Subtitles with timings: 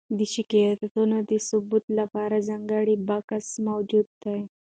[0.17, 4.39] د شکایتونو د ثبت لپاره ځانګړی بکس موجود دی.